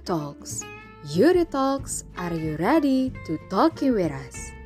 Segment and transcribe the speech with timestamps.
[0.00, 0.64] Talks.
[1.12, 4.56] Yuri Talks, are you ready to talking with us?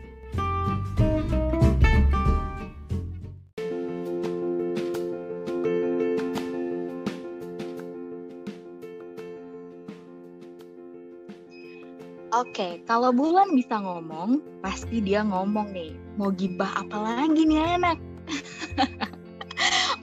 [12.31, 15.93] Oke, kalau Bulan bisa ngomong, pasti dia ngomong nih.
[16.15, 17.99] Mau gibah apa lagi nih anak?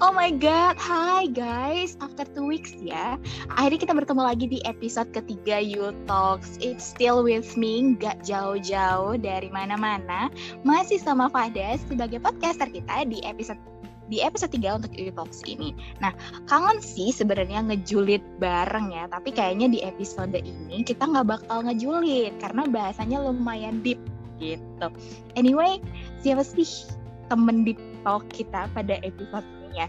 [0.07, 1.99] oh my god, hi guys.
[1.99, 3.20] After two weeks ya,
[3.52, 6.55] akhirnya kita bertemu lagi di episode ketiga You Talks.
[6.63, 10.31] It's still with me, gak jauh-jauh dari mana-mana.
[10.63, 13.59] Masih sama Fada sebagai podcaster kita di episode
[14.07, 15.75] di episode 3 untuk You Talks ini.
[15.99, 16.15] Nah,
[16.48, 22.31] kangen sih sebenarnya ngejulit bareng ya, tapi kayaknya di episode ini kita nggak bakal ngejulit
[22.39, 23.99] karena bahasanya lumayan deep
[24.39, 24.87] gitu.
[25.35, 25.84] Anyway,
[26.23, 26.87] siapa sih
[27.27, 29.43] temen deep talk kita pada episode
[29.77, 29.88] ya?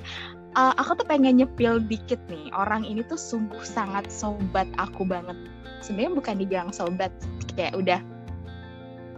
[0.56, 5.36] Uh, aku tuh pengen nyepil dikit nih, orang ini tuh sungguh sangat sobat aku banget.
[5.84, 7.12] Sebenarnya bukan dibilang sobat,
[7.54, 8.00] kayak udah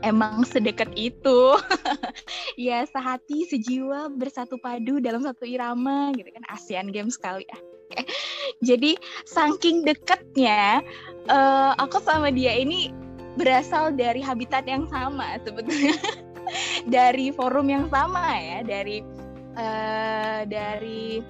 [0.03, 1.57] emang sedekat itu
[2.69, 7.59] ya sehati sejiwa bersatu padu dalam satu irama gitu kan ASEAN Games sekali ya
[8.61, 8.97] jadi
[9.29, 10.85] saking deketnya
[11.29, 12.93] uh, aku sama dia ini
[13.39, 15.97] berasal dari habitat yang sama sebetulnya
[16.95, 19.05] dari forum yang sama ya dari
[19.57, 21.25] uh, dari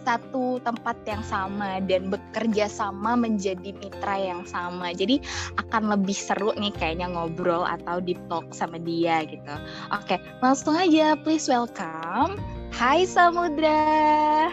[0.00, 4.96] satu tempat yang sama dan bekerja sama menjadi mitra yang sama.
[4.96, 5.20] Jadi
[5.60, 9.54] akan lebih seru nih kayaknya ngobrol atau deep talk sama dia gitu.
[9.92, 12.40] Oke, langsung aja please welcome.
[12.72, 14.48] Hai Samudra.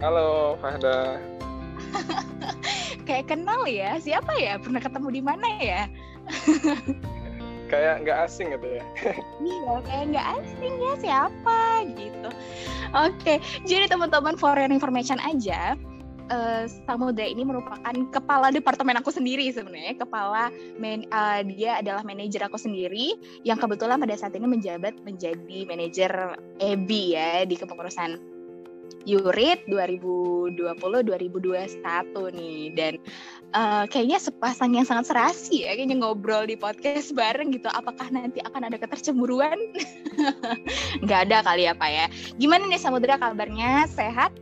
[0.00, 1.20] Halo Fahda.
[3.08, 4.60] Kayak kenal ya, siapa ya?
[4.60, 5.82] Pernah ketemu di mana ya?
[7.70, 8.82] kayak nggak asing gitu ya?
[9.40, 11.60] Iya kayak nggak asing ya siapa
[11.94, 12.28] gitu.
[12.92, 15.78] Oke jadi teman-teman for your information aja
[16.30, 19.98] uh, Samudra ini merupakan kepala departemen aku sendiri sebenarnya.
[19.98, 20.48] Kepala
[20.78, 26.38] man, uh, dia adalah manajer aku sendiri yang kebetulan pada saat ini menjabat menjadi manajer
[26.62, 28.29] EBI ya di kepengurusan
[29.08, 32.60] Yurit 2020-2021 nih.
[32.76, 33.00] Dan
[33.56, 37.68] uh, kayaknya sepasang yang sangat serasi ya kayaknya ngobrol di podcast bareng gitu.
[37.72, 39.56] Apakah nanti akan ada ketercemburuan?
[41.04, 42.06] Nggak ada kali ya Pak ya.
[42.36, 43.86] Gimana nih Samudra kabarnya?
[43.90, 44.32] Sehat?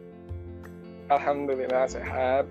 [1.08, 2.44] Alhamdulillah sehat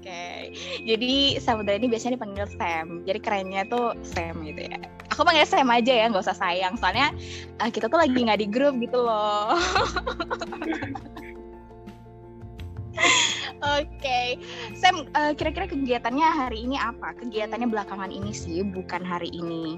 [0.00, 0.56] okay.
[0.82, 3.04] jadi Samudra ini biasanya dipanggil Sam.
[3.04, 4.80] Jadi kerennya tuh Sam gitu ya.
[5.12, 6.74] Aku panggil Sam aja ya, nggak usah sayang.
[6.80, 7.12] Soalnya
[7.60, 9.54] uh, kita tuh lagi nggak di grup gitu loh.
[13.60, 14.28] Oke, okay.
[14.72, 17.12] Sam, uh, kira-kira kegiatannya hari ini apa?
[17.12, 19.76] Kegiatannya belakangan ini sih, bukan hari ini.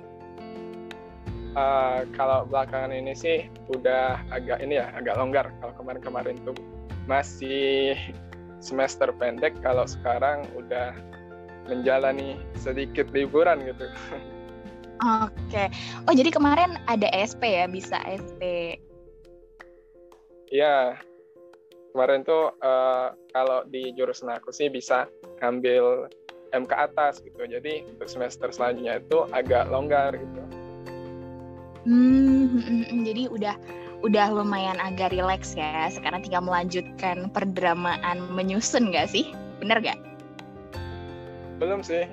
[1.58, 5.50] Uh, kalau belakangan ini sih udah agak ini ya, agak longgar.
[5.58, 6.54] Kalau kemarin-kemarin tuh
[7.10, 7.98] masih
[8.62, 10.94] semester pendek kalau sekarang udah
[11.66, 13.86] menjalani sedikit liburan gitu.
[15.02, 15.66] Oke.
[16.06, 18.74] Oh, jadi kemarin ada SP ya, bisa SP.
[20.54, 20.94] Iya.
[21.92, 25.10] Kemarin tuh uh, kalau di jurusan aku sih bisa
[25.42, 26.08] ngambil
[26.54, 27.42] MK atas gitu.
[27.44, 30.42] Jadi untuk semester selanjutnya itu agak longgar gitu.
[31.82, 33.00] Hmm, hmm, hmm, hmm.
[33.02, 33.54] jadi udah
[34.02, 35.88] udah lumayan agak rileks ya.
[35.90, 39.30] Sekarang tinggal melanjutkan perdramaan menyusun gak sih?
[39.62, 39.98] Bener gak?
[41.62, 42.10] Belum sih.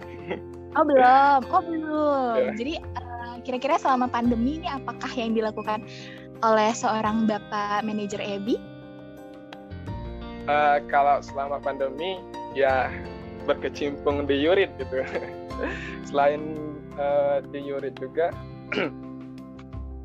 [0.78, 2.38] Oh belum, oh belum.
[2.38, 2.54] Yeah.
[2.54, 5.82] Jadi uh, kira-kira selama pandemi ini apakah yang dilakukan
[6.46, 8.62] oleh seorang bapak manajer EBI?
[10.46, 12.22] Uh, kalau selama pandemi
[12.54, 12.94] ya
[13.50, 15.02] berkecimpung di Yurit gitu.
[16.10, 16.42] Selain
[17.02, 18.30] uh, di Yurit juga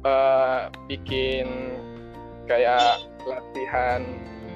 [0.04, 1.74] uh, bikin
[2.46, 4.04] kayak latihan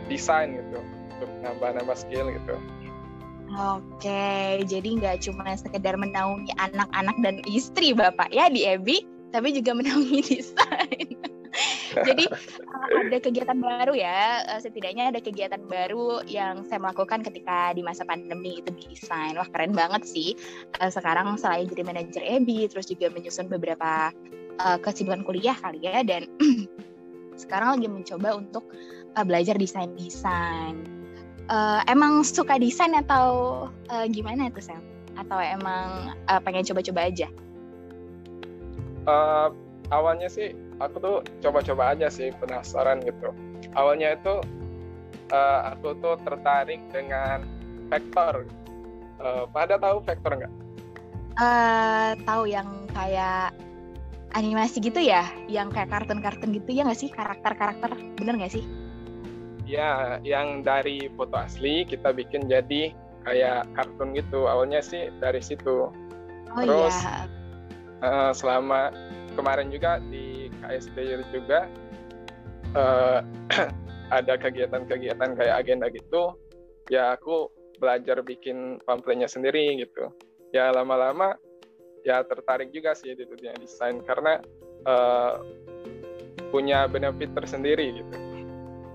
[0.07, 0.81] desain gitu
[1.19, 2.57] untuk nambah-nambah skill gitu.
[3.49, 9.73] Oke, jadi nggak cuma sekedar menaungi anak-anak dan istri bapak ya di EBI, tapi juga
[9.73, 11.28] menaungi desain.
[12.07, 12.25] Jadi
[13.09, 18.05] ada kegiatan baru ya, eh, setidaknya ada kegiatan baru yang saya melakukan ketika di masa
[18.05, 19.35] pandemi itu desain.
[19.39, 20.37] Wah keren banget sih.
[20.83, 24.13] Eh, sekarang selain jadi manajer EBI, terus juga menyusun beberapa
[24.59, 26.27] kesibukan kuliah kali ya dan
[27.47, 28.67] sekarang lagi mencoba untuk
[29.23, 30.99] belajar desain desain
[31.49, 34.85] uh, emang suka desain atau uh, gimana tuh Sam
[35.19, 37.29] atau emang uh, pengen coba-coba aja
[39.09, 39.51] uh,
[39.91, 43.33] awalnya sih aku tuh coba-coba aja sih penasaran gitu.
[43.75, 44.41] Awalnya itu
[45.33, 47.45] uh, aku tuh tertarik dengan
[47.89, 48.45] vektor.
[49.19, 50.55] Uh, pada tahu vektor nggak?
[51.39, 53.55] Uh, tahu yang kayak
[54.37, 55.27] animasi gitu ya?
[55.51, 57.11] Yang kayak kartun-kartun gitu ya nggak sih?
[57.11, 58.65] Karakter-karakter bener nggak sih?
[59.69, 62.95] Ya yang dari foto asli kita bikin jadi
[63.27, 64.49] kayak kartun gitu.
[64.49, 65.93] Awalnya sih dari situ.
[66.49, 67.29] Oh Terus, iya.
[67.99, 68.95] Eh, selama
[69.39, 70.99] kemarin juga di KST
[71.31, 71.71] juga
[72.75, 73.19] eh,
[74.19, 76.35] ada kegiatan-kegiatan kayak agenda gitu
[76.91, 77.47] ya aku
[77.79, 80.11] belajar bikin pamfletnya sendiri gitu
[80.51, 81.39] ya lama-lama
[82.03, 84.43] ya tertarik juga sih di dunia desain karena
[84.83, 85.35] eh,
[86.51, 88.17] punya benefit tersendiri gitu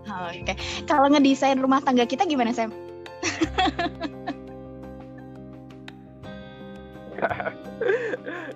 [0.03, 0.59] Oke.
[0.83, 2.75] Kalau ngedesain rumah tangga kita gimana, Sam?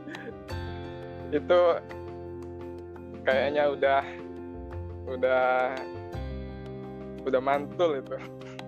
[1.31, 1.59] itu
[3.27, 4.01] kayaknya udah
[5.07, 5.75] udah
[7.27, 8.15] udah mantul itu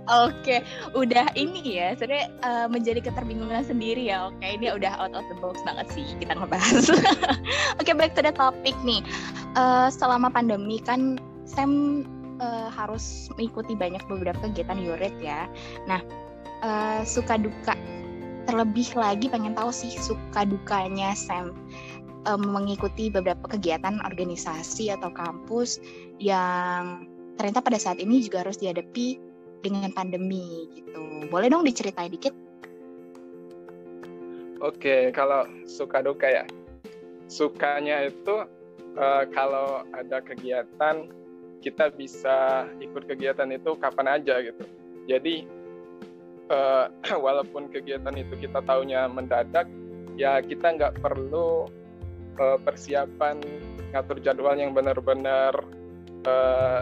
[0.10, 0.66] Oke,
[0.98, 4.34] udah ini ya, sebenarnya eh, menjadi keterbingungan sendiri ya.
[4.34, 6.90] Oke, ini udah out of the box banget sih kita ngebahas.
[7.80, 9.06] Oke, back to the topic nih.
[9.54, 12.02] Eh, selama pandemi kan Sam
[12.42, 15.46] eh, harus mengikuti banyak beberapa kegiatan Yoret ya.
[15.86, 16.02] Nah,
[16.66, 17.78] eh, suka duka
[18.50, 21.54] terlebih lagi pengen tahu sih suka dukanya Sam
[22.26, 25.80] eh, mengikuti beberapa kegiatan organisasi atau kampus
[26.20, 27.08] yang
[27.40, 29.20] ternyata pada saat ini juga harus dihadapi
[29.64, 31.28] dengan pandemi gitu.
[31.32, 32.36] Boleh dong diceritain dikit?
[34.60, 36.44] Oke, kalau suka duka ya.
[37.32, 38.44] Sukanya itu
[39.00, 41.08] eh, kalau ada kegiatan
[41.60, 44.64] kita bisa ikut kegiatan itu kapan aja gitu.
[45.08, 45.48] Jadi
[46.52, 46.86] eh,
[47.26, 49.68] walaupun kegiatan itu kita taunya mendadak,
[50.20, 51.72] ya kita nggak perlu
[52.40, 53.44] eh, persiapan
[53.92, 55.54] ngatur jadwal yang benar-benar
[56.24, 56.82] eh,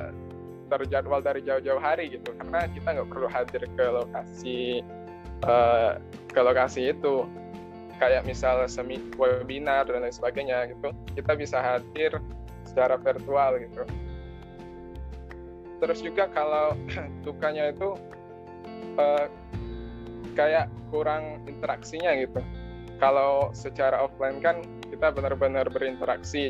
[0.68, 2.30] terjadwal dari jauh-jauh hari gitu.
[2.38, 4.83] Karena kita nggak perlu hadir ke lokasi
[5.44, 5.92] eh,
[6.31, 7.25] ke lokasi itu.
[7.98, 10.94] Kayak misal semi webinar dan lain sebagainya gitu.
[11.18, 12.21] Kita bisa hadir
[12.62, 13.81] secara virtual gitu.
[15.81, 16.77] Terus juga kalau
[17.25, 17.98] dukanya itu
[19.01, 19.25] eh,
[20.38, 22.38] kayak kurang interaksinya gitu.
[23.01, 24.62] Kalau secara offline kan
[24.98, 26.50] kita benar-benar berinteraksi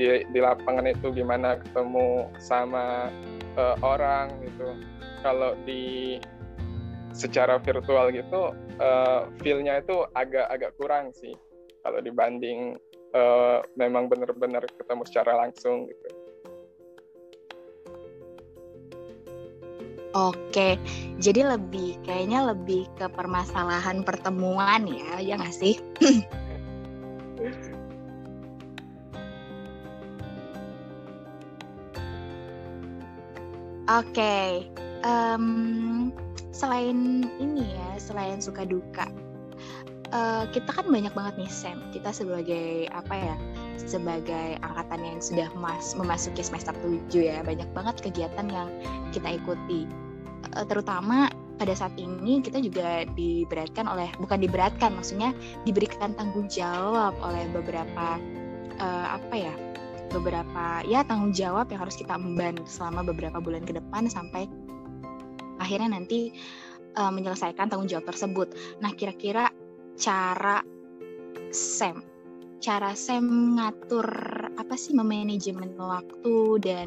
[0.00, 3.12] di di lapangan itu gimana ketemu sama
[3.60, 4.72] eh, orang gitu
[5.20, 6.16] kalau di
[7.12, 11.36] secara virtual gitu eh, feel-nya itu agak-agak kurang sih
[11.84, 12.80] kalau dibanding
[13.12, 16.08] eh, memang benar-benar ketemu secara langsung gitu.
[20.12, 20.76] Oke,
[21.16, 25.80] jadi lebih kayaknya lebih ke permasalahan pertemuan ya, ya nggak sih?
[33.92, 34.64] Oke,
[35.04, 36.08] em,
[36.48, 39.04] selain ini ya, selain suka duka,
[40.08, 41.76] eh, kita kan banyak banget nih Sam.
[41.92, 43.36] Kita sebagai apa ya,
[43.76, 48.72] sebagai angkatan yang sudah mas memasuki semester 7 ya, banyak banget kegiatan yang
[49.12, 49.84] kita ikuti.
[50.56, 51.28] Eh, terutama
[51.60, 55.36] pada saat ini kita juga diberatkan oleh, bukan diberatkan, maksudnya
[55.68, 58.16] diberikan tanggung jawab oleh beberapa
[58.80, 59.52] eh, apa ya,
[60.12, 64.44] beberapa ya tanggung jawab yang harus kita emban selama beberapa bulan ke depan sampai
[65.56, 66.32] akhirnya nanti
[66.96, 68.52] uh, menyelesaikan tanggung jawab tersebut.
[68.84, 69.48] Nah, kira-kira
[69.96, 70.60] cara
[71.52, 72.04] Sam,
[72.60, 74.08] cara Sam ngatur
[74.60, 76.86] apa sih memanajemen waktu dan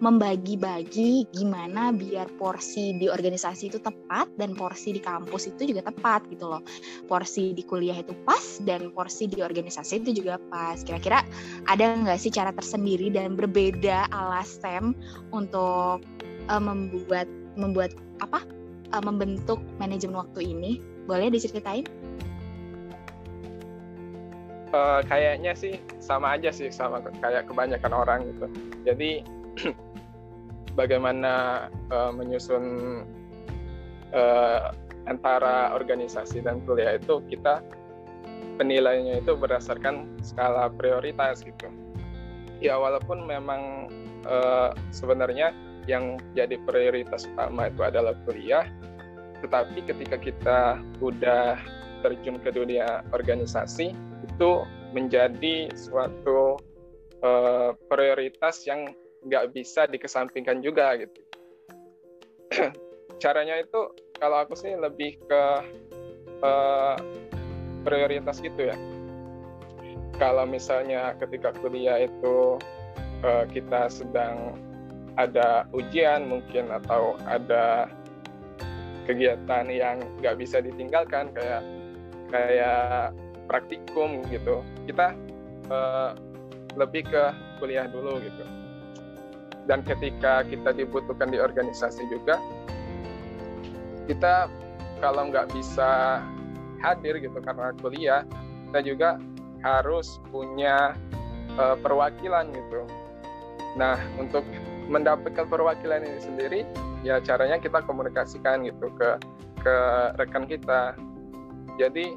[0.00, 6.28] membagi-bagi gimana biar porsi di organisasi itu tepat dan porsi di kampus itu juga tepat
[6.28, 6.62] gitu loh.
[7.08, 10.80] Porsi di kuliah itu pas dan porsi di organisasi itu juga pas.
[10.84, 11.24] Kira-kira
[11.66, 14.92] ada nggak sih cara tersendiri dan berbeda ala Sam
[15.32, 16.04] untuk
[16.48, 18.44] uh, membuat membuat apa
[18.92, 21.86] uh, membentuk manajemen waktu ini boleh diceritain
[24.76, 28.46] Eh, kayaknya sih sama aja sih sama kayak kebanyakan orang gitu.
[28.84, 29.10] Jadi
[30.80, 32.64] bagaimana eh, menyusun
[34.12, 34.60] eh,
[35.06, 37.62] antara organisasi dan kuliah itu kita
[38.58, 41.72] penilaiannya itu berdasarkan skala prioritas gitu.
[42.60, 43.88] Ya walaupun memang
[44.28, 45.56] eh, sebenarnya
[45.88, 48.66] yang jadi prioritas utama itu adalah kuliah,
[49.40, 50.58] tetapi ketika kita
[50.98, 51.56] udah
[52.04, 53.94] terjun ke dunia organisasi
[54.26, 56.58] itu menjadi suatu
[57.22, 58.90] eh, prioritas yang
[59.26, 61.20] nggak bisa dikesampingkan juga gitu.
[63.22, 65.44] Caranya itu kalau aku sih lebih ke
[66.42, 66.96] eh,
[67.86, 68.76] prioritas gitu ya.
[70.16, 72.58] Kalau misalnya ketika kuliah itu
[73.24, 74.56] eh, kita sedang
[75.16, 77.88] ada ujian mungkin atau ada
[79.08, 81.62] kegiatan yang nggak bisa ditinggalkan kayak
[82.28, 83.14] kayak
[83.46, 85.14] praktikum gitu kita
[85.70, 86.10] eh,
[86.76, 87.24] lebih ke
[87.58, 88.44] kuliah dulu gitu.
[89.66, 92.38] Dan ketika kita dibutuhkan di organisasi juga
[94.06, 94.46] kita
[95.02, 96.22] kalau nggak bisa
[96.78, 98.22] hadir gitu karena kuliah
[98.70, 99.10] kita juga
[99.66, 100.94] harus punya
[101.58, 102.86] uh, perwakilan gitu.
[103.74, 104.46] Nah untuk
[104.86, 106.60] mendapatkan perwakilan ini sendiri
[107.02, 109.18] ya caranya kita komunikasikan gitu ke
[109.66, 109.76] ke
[110.14, 110.94] rekan kita.
[111.74, 112.14] Jadi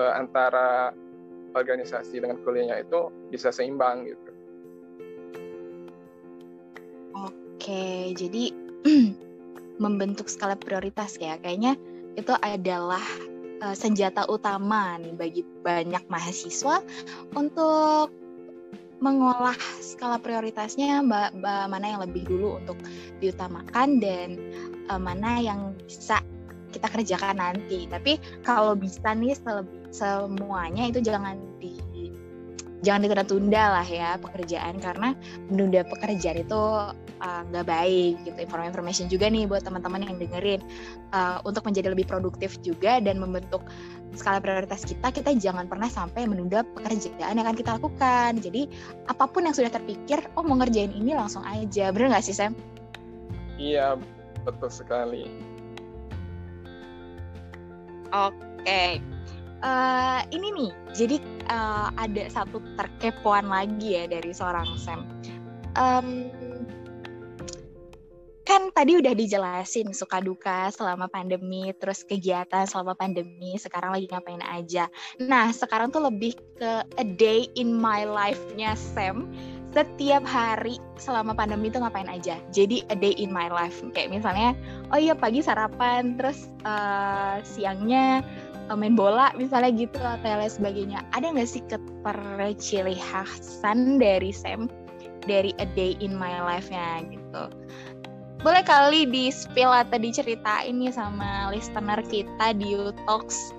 [0.00, 0.96] uh, antara
[1.52, 4.30] organisasi dengan kuliahnya itu bisa seimbang gitu
[7.60, 8.56] Oke, jadi
[9.84, 11.36] membentuk skala prioritas ya.
[11.36, 11.76] Kayaknya
[12.16, 13.04] itu adalah
[13.60, 16.80] uh, senjata utama nih bagi banyak mahasiswa
[17.36, 18.08] untuk
[19.04, 22.80] mengolah skala prioritasnya mbak, mbak mana yang lebih dulu untuk
[23.20, 24.40] diutamakan dan
[24.88, 26.24] uh, mana yang bisa
[26.80, 27.84] kita kerjakan nanti.
[27.84, 29.36] Tapi kalau bisa nih
[29.92, 31.76] semuanya itu jangan di
[32.80, 35.12] jangan ditunda-tunda lah ya pekerjaan karena
[35.52, 36.60] menunda pekerjaan itu
[37.20, 40.60] uh, nggak uh, baik gitu information juga nih buat teman-teman yang dengerin
[41.12, 43.60] uh, untuk menjadi lebih produktif juga dan membentuk
[44.16, 48.62] skala prioritas kita kita jangan pernah sampai menunda pekerjaan yang akan kita lakukan jadi
[49.12, 52.56] apa pun yang sudah terpikir oh mau ngerjain ini langsung aja bener nggak sih Sam?
[53.60, 54.00] Iya
[54.48, 55.28] betul sekali.
[58.10, 58.34] Oke.
[58.62, 58.92] Okay
[59.64, 61.16] uh, ini nih, jadi
[61.48, 65.04] uh, ada satu terkepoan lagi ya dari seorang Sam.
[65.78, 66.28] Um,
[68.42, 74.42] kan tadi udah dijelasin suka duka selama pandemi, terus kegiatan selama pandemi, sekarang lagi ngapain
[74.42, 74.90] aja.
[75.22, 79.30] Nah, sekarang tuh lebih ke a day in my life-nya Sam.
[79.70, 82.42] Setiap hari selama pandemi itu ngapain aja.
[82.50, 83.78] Jadi a day in my life.
[83.94, 84.58] Kayak misalnya,
[84.90, 88.26] oh iya pagi sarapan, terus uh, siangnya
[88.70, 91.58] Eh, main bola misalnya gitu atau lain sebagainya ada nggak sih
[92.54, 94.70] ciri khasan dari Sam
[95.26, 97.50] dari a day in my life-nya gitu
[98.46, 103.50] boleh kali di spill atau diceritain nih sama listener kita di Utox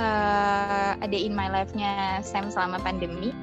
[0.00, 3.36] uh, a day in my life-nya Sam selama pandemi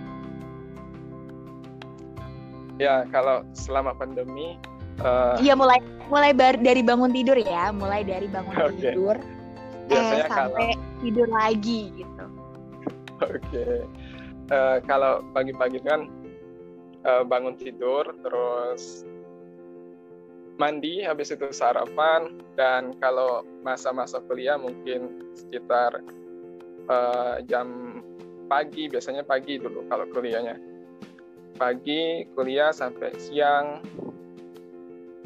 [2.82, 4.58] ya kalau selama pandemi
[5.06, 5.38] uh...
[5.38, 5.78] iya mulai
[6.10, 8.98] mulai dari bangun tidur ya mulai dari bangun okay.
[8.98, 9.22] tidur
[9.92, 11.00] biasanya eh, sampai kalau...
[11.04, 12.26] tidur lagi gitu.
[13.22, 13.76] Oke, okay.
[14.50, 16.10] uh, eh, kalau pagi-pagi kan
[17.06, 19.06] uh, bangun tidur, terus
[20.58, 26.02] mandi, habis itu sarapan, dan kalau masa-masa kuliah mungkin sekitar
[26.90, 28.00] uh, jam
[28.50, 30.58] pagi, biasanya pagi dulu kalau kuliahnya.
[31.62, 33.86] Pagi kuliah sampai siang,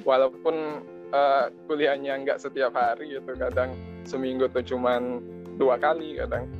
[0.03, 0.83] walaupun
[1.15, 3.71] uh, kuliahnya nggak setiap hari gitu, kadang
[4.03, 5.23] seminggu tuh cuman
[5.55, 6.51] dua kali kadang.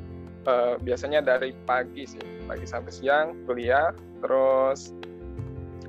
[0.48, 3.92] Uh, biasanya dari pagi sih pagi sampai siang kuliah.
[4.24, 4.96] Terus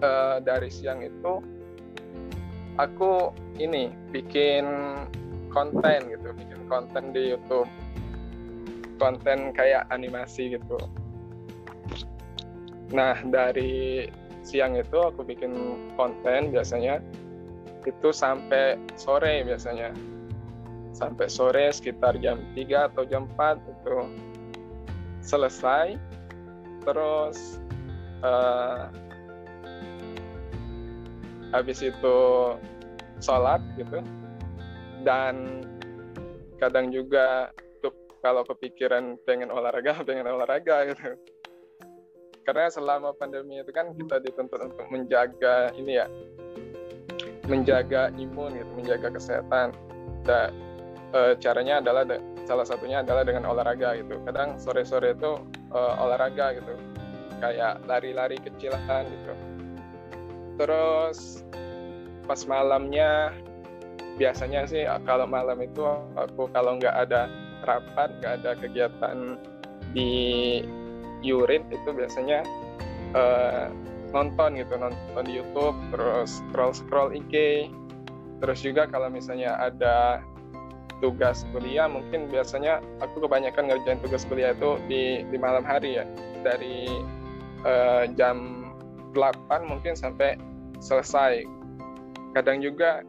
[0.03, 1.39] uh, dari siang itu
[2.83, 3.31] aku
[3.63, 4.67] ini bikin
[5.55, 7.71] konten gitu bikin konten di YouTube.
[8.99, 10.75] Konten kayak animasi gitu
[12.95, 14.07] nah dari
[14.47, 15.53] siang itu aku bikin
[15.99, 17.03] konten biasanya.
[17.83, 19.91] Itu sampai sore biasanya.
[20.95, 23.99] Sampai sore sekitar jam 3 atau jam 4 itu
[25.23, 25.99] selesai.
[26.87, 27.59] Terus
[28.23, 28.87] uh,
[31.51, 32.19] habis itu
[33.19, 33.99] sholat gitu.
[35.03, 35.63] Dan
[36.63, 37.51] kadang juga
[38.27, 41.15] kalau kepikiran pengen olahraga pengen olahraga gitu
[42.47, 46.07] karena selama pandemi itu kan kita dituntut untuk menjaga ini ya
[47.51, 49.75] menjaga imun gitu menjaga kesehatan
[50.23, 50.55] dan
[51.15, 52.07] uh, caranya adalah
[52.47, 54.19] salah satunya adalah dengan olahraga gitu.
[54.23, 55.39] Kadang sore-sore itu
[55.75, 56.75] uh, olahraga gitu,
[57.43, 59.33] kayak lari-lari kecilan gitu.
[60.57, 61.43] Terus
[62.27, 63.35] pas malamnya
[64.17, 65.85] biasanya sih kalau malam itu
[66.17, 67.29] aku kalau nggak ada
[67.67, 69.37] rapat, nggak ada kegiatan
[69.93, 70.63] di
[71.27, 72.47] Yurit itu biasanya
[73.19, 73.67] uh,
[74.15, 77.67] nonton gitu, nonton di YouTube, terus scroll scroll IG,
[78.39, 80.23] terus juga kalau misalnya ada
[81.05, 86.05] tugas kuliah mungkin biasanya aku kebanyakan ngerjain tugas kuliah itu di di malam hari ya.
[86.47, 86.89] Dari
[87.67, 88.71] uh, jam
[89.13, 90.39] 8 mungkin sampai
[90.79, 91.45] selesai.
[92.37, 93.01] Kadang juga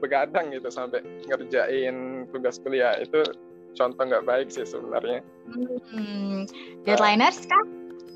[0.00, 2.96] begadang gitu sampai ngerjain tugas kuliah.
[3.00, 3.24] Itu
[3.78, 6.46] contoh nggak baik sih sebenarnya hmm.
[6.86, 7.64] deadlineers kan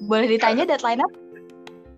[0.06, 1.10] boleh ditanya deadlineer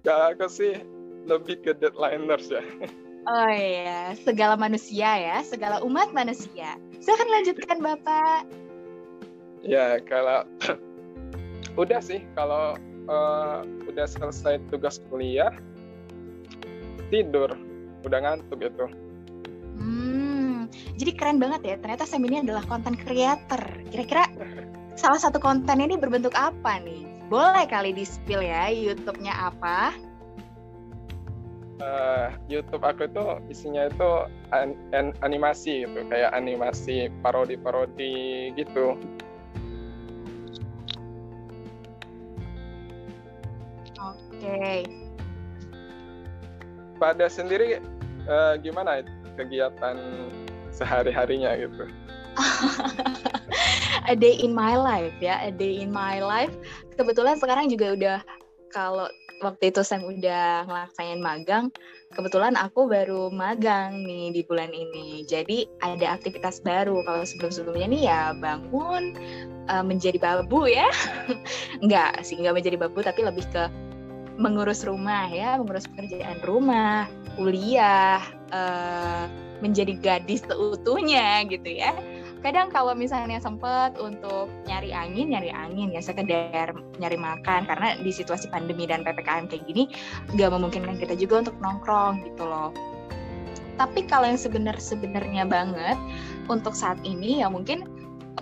[0.06, 0.78] Gak aku sih
[1.26, 2.62] lebih ke deadlineers ya
[3.26, 6.78] Oh iya, segala manusia ya, segala umat manusia.
[7.02, 8.46] Silahkan lanjutkan Bapak.
[9.66, 10.46] Ya, kalau
[11.82, 12.78] udah sih, kalau
[13.10, 15.50] uh, udah selesai tugas kuliah,
[17.10, 17.50] tidur.
[18.06, 18.86] udah ngantuk gitu.
[19.74, 20.25] Hmm,
[20.96, 21.74] jadi keren banget ya.
[21.78, 23.60] Ternyata Sam ini adalah konten creator.
[23.90, 24.26] Kira-kira
[24.96, 27.04] salah satu konten ini berbentuk apa nih?
[27.26, 29.92] Boleh kali di spill ya YouTube-nya apa?
[31.76, 34.10] Uh, YouTube aku itu isinya itu
[34.48, 38.96] an an animasi gitu, kayak animasi parodi-parodi gitu.
[44.00, 44.40] Oke.
[44.40, 44.78] Okay.
[46.96, 47.76] Pada sendiri
[48.24, 49.04] uh, gimana
[49.36, 50.00] kegiatan
[50.76, 51.88] sehari-harinya gitu?
[54.12, 56.52] a day in my life ya, a day in my life.
[56.94, 58.18] Kebetulan sekarang juga udah
[58.70, 59.08] kalau
[59.44, 61.68] waktu itu saya udah ngelaksain magang,
[62.14, 65.26] kebetulan aku baru magang nih di bulan ini.
[65.26, 67.02] Jadi ada aktivitas baru.
[67.04, 69.16] Kalau sebelum-sebelumnya nih ya bangun
[69.68, 70.88] uh, menjadi babu ya.
[71.84, 73.68] enggak sih, enggak menjadi babu tapi lebih ke
[74.36, 77.08] mengurus rumah ya, mengurus pekerjaan rumah,
[77.40, 78.20] kuliah,
[78.52, 79.24] uh,
[79.64, 81.92] menjadi gadis seutuhnya gitu ya.
[82.44, 87.66] Kadang kalau misalnya sempet untuk nyari angin nyari angin ya sekedar nyari makan.
[87.66, 89.90] Karena di situasi pandemi dan ppkm kayak gini
[90.36, 92.70] nggak memungkinkan kita juga untuk nongkrong gitu loh.
[93.76, 95.98] Tapi kalau yang sebenar sebenarnya banget
[96.48, 97.84] untuk saat ini ya mungkin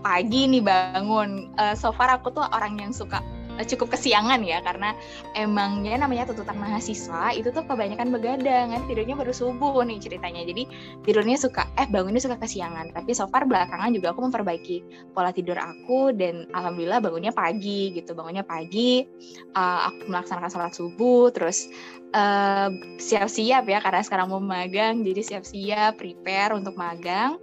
[0.02, 1.50] pagi nih bangun.
[1.58, 3.18] Uh, so far aku tuh orang yang suka
[3.62, 4.98] cukup kesiangan ya karena
[5.38, 10.42] emangnya namanya tuntutan mahasiswa itu tuh kebanyakan begadang kan tidurnya baru subuh nih ceritanya.
[10.42, 10.66] Jadi
[11.06, 12.90] tidurnya suka eh bangunnya suka kesiangan.
[12.90, 14.76] Tapi so far belakangan juga aku memperbaiki
[15.14, 18.18] pola tidur aku dan alhamdulillah bangunnya pagi gitu.
[18.18, 19.06] Bangunnya pagi
[19.54, 21.70] uh, aku melaksanakan sholat subuh terus
[22.14, 27.38] uh, siap-siap ya karena sekarang mau magang jadi siap-siap prepare untuk magang.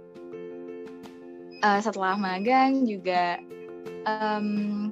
[1.62, 3.38] Uh, setelah magang juga
[4.06, 4.90] um,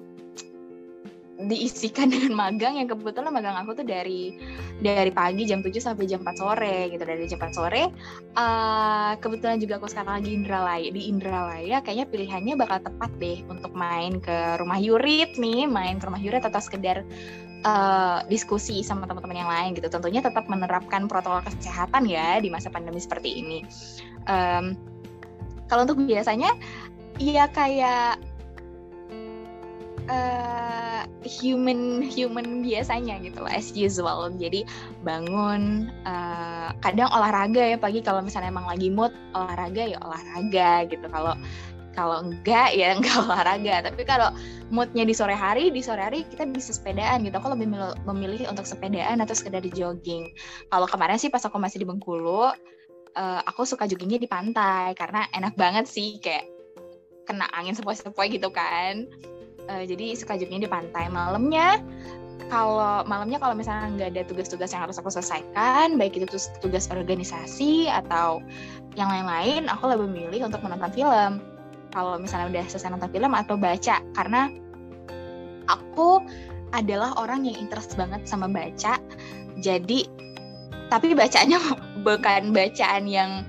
[1.48, 4.36] diisikan dengan magang yang kebetulan magang aku tuh dari
[4.82, 7.02] dari pagi jam 7 sampai jam 4 sore gitu.
[7.06, 7.82] Dari jam 4 sore
[8.36, 13.72] uh, kebetulan juga aku sekarang lagi Indralaya di Indralaya kayaknya pilihannya bakal tepat deh untuk
[13.72, 17.06] main ke rumah Yurit nih main ke rumah Yurit atau sekedar
[17.64, 19.88] uh, diskusi sama teman-teman yang lain gitu.
[19.88, 23.58] Tentunya tetap menerapkan protokol kesehatan ya di masa pandemi seperti ini.
[24.28, 24.76] Um,
[25.70, 26.50] kalau untuk biasanya
[27.20, 28.18] ya kayak
[30.10, 34.28] uh, human human biasanya gitu loh as usual.
[34.36, 34.66] Jadi
[35.06, 38.02] bangun uh, kadang olahraga ya pagi.
[38.02, 41.06] Kalau misalnya emang lagi mood olahraga ya olahraga gitu.
[41.06, 41.34] Kalau
[41.94, 43.74] kalau enggak ya enggak olahraga.
[43.86, 44.34] Tapi kalau
[44.70, 47.36] moodnya di sore hari di sore hari kita bisa sepedaan gitu.
[47.38, 47.70] Aku lebih
[48.04, 50.34] memilih untuk sepedaan atau sekedar jogging.
[50.68, 54.96] Kalau kemarin sih pas aku masih di Bengkulu uh, aku suka joggingnya di pantai.
[54.98, 56.48] Karena enak banget sih kayak
[57.28, 59.06] kena angin sepoi-sepoi gitu kan
[59.70, 61.06] uh, jadi jogging di pantai.
[61.06, 61.78] Malamnya
[62.50, 66.26] kalau malamnya kalau misalnya nggak ada tugas-tugas yang harus aku selesaikan baik itu
[66.58, 68.42] tugas organisasi atau
[68.98, 71.32] yang lain-lain aku lebih memilih untuk menonton film.
[71.94, 74.50] Kalau misalnya udah selesai nonton film atau baca karena
[75.70, 76.22] aku
[76.74, 78.98] adalah orang yang interest banget sama baca.
[79.62, 80.06] Jadi
[80.90, 81.62] tapi bacanya
[82.06, 83.46] bukan bacaan yang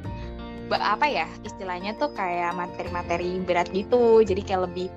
[0.71, 4.21] apa ya istilahnya tuh kayak materi-materi berat gitu.
[4.21, 4.87] Jadi kayak lebih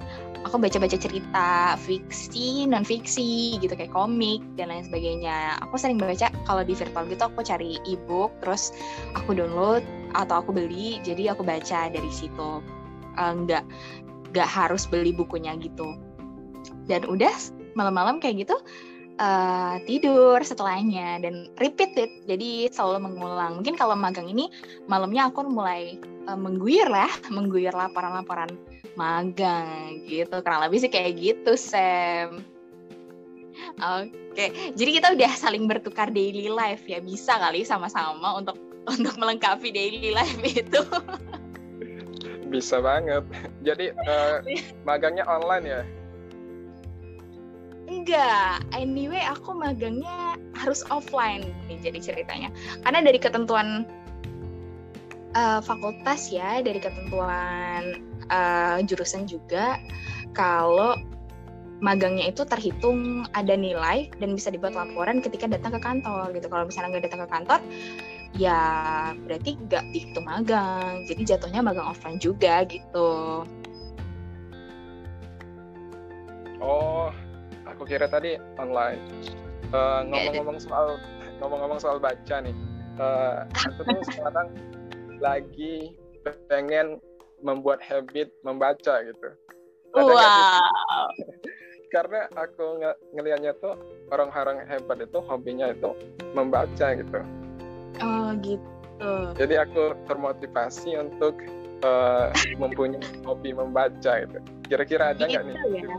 [0.44, 5.58] aku baca-baca cerita fiksi non fiksi gitu kayak komik dan lain sebagainya.
[5.64, 8.70] Aku sering baca kalau di virtual gitu aku cari ebook terus
[9.16, 9.82] aku download
[10.14, 12.60] atau aku beli jadi aku baca dari situ.
[13.14, 13.64] Uh, nggak
[14.36, 15.96] nggak harus beli bukunya gitu.
[16.84, 17.32] Dan udah
[17.74, 18.56] malam-malam kayak gitu
[19.18, 23.60] uh, tidur setelahnya dan repeat it jadi selalu mengulang.
[23.60, 24.50] Mungkin kalau magang ini
[24.90, 25.96] malamnya aku mulai
[26.28, 32.54] uh, mengguyur lah mengguyur laporan-laporan magang gitu kurang lebih sih kayak gitu Sam
[33.78, 38.58] Oke, jadi kita udah saling bertukar daily life ya bisa kali sama-sama untuk
[38.92, 40.82] untuk melengkapi daily life itu.
[42.50, 43.24] Bisa banget.
[43.62, 44.42] Jadi uh,
[44.86, 45.82] magangnya online ya?
[47.84, 52.48] Enggak, anyway aku magangnya harus offline nih jadi ceritanya.
[52.80, 53.84] Karena dari ketentuan
[55.36, 59.80] uh, fakultas ya, dari ketentuan uh, jurusan juga
[60.36, 60.96] kalau
[61.84, 66.46] magangnya itu terhitung ada nilai dan bisa dibuat laporan ketika datang ke kantor gitu.
[66.48, 67.60] Kalau misalnya nggak datang ke kantor,
[68.38, 68.60] ya
[69.26, 71.04] berarti nggak dihitung magang.
[71.04, 73.44] Jadi jatuhnya magang offline juga gitu.
[76.64, 77.12] Oh,
[77.68, 79.02] aku kira tadi online.
[79.74, 80.86] Eh, ngomong-ngomong uh, soal
[81.42, 82.54] ngomong-ngomong soal baca nih,
[82.96, 84.48] uh, aku tuh sekarang
[85.18, 85.92] lagi
[86.48, 87.02] pengen
[87.44, 89.28] membuat habit membaca gitu.
[89.94, 90.08] Wow.
[91.94, 93.78] Karena aku ng ngelihatnya tuh
[94.10, 95.94] orang-orang hebat itu hobinya itu
[96.34, 97.20] membaca gitu.
[98.02, 99.12] Oh gitu.
[99.38, 101.38] Jadi aku termotivasi untuk
[101.86, 104.38] uh, mempunyai hobi membaca itu.
[104.66, 105.98] Kira-kira ada nggak Gitu nih ya.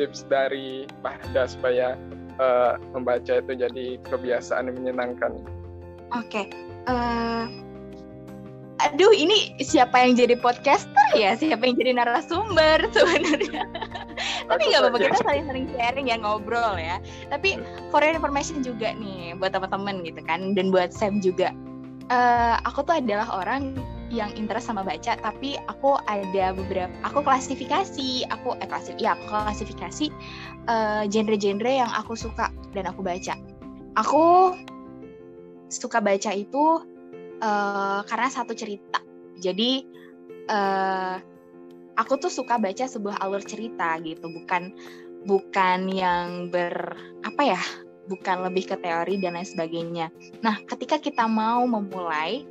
[0.00, 2.00] tips dari Mahda supaya
[2.40, 5.36] uh, membaca itu jadi kebiasaan yang menyenangkan?
[6.14, 6.48] Oke.
[6.86, 7.44] eh,
[8.82, 11.32] aduh, ini siapa yang jadi podcaster ya?
[11.36, 13.64] Siapa yang jadi narasumber sebenarnya?
[14.46, 17.00] Tapi nggak apa-apa kita saling-saling sharing ya ngobrol ya.
[17.28, 17.60] Tapi
[17.90, 21.52] for your information juga nih buat teman-teman gitu kan dan buat Sam juga.
[22.06, 23.74] Eh, aku tuh adalah orang
[24.06, 29.26] yang interest sama baca tapi aku ada beberapa aku klasifikasi aku eh klasif ya aku
[29.26, 30.06] klasifikasi
[30.70, 33.34] eh, genre-genre yang aku suka dan aku baca
[33.98, 34.54] aku
[35.66, 36.86] suka baca itu
[37.40, 39.00] eh, karena satu cerita.
[39.36, 39.84] Jadi
[40.48, 41.16] eh,
[41.96, 44.28] aku tuh suka baca sebuah alur cerita gitu.
[44.28, 44.72] Bukan
[45.26, 46.94] bukan yang ber
[47.26, 47.62] apa ya
[48.06, 50.06] bukan lebih ke teori dan lain sebagainya.
[50.40, 52.46] Nah ketika kita mau memulai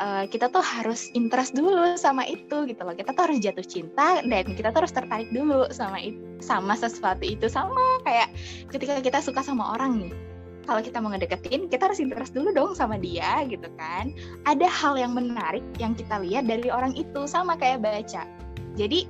[0.00, 2.96] eh, kita tuh harus interest dulu sama itu gitu loh.
[2.96, 7.22] Kita tuh harus jatuh cinta dan kita tuh harus tertarik dulu sama it- sama sesuatu
[7.22, 7.46] itu.
[7.52, 8.32] Sama kayak
[8.72, 10.35] ketika kita suka sama orang nih
[10.66, 14.10] kalau kita mau ngedeketin kita harus interest dulu dong sama dia gitu kan.
[14.44, 18.26] Ada hal yang menarik yang kita lihat dari orang itu sama kayak baca.
[18.74, 19.06] Jadi